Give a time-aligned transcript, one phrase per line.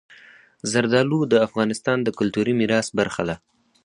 [0.71, 3.35] زردالو د افغانستان د کلتوري میراث برخه ده.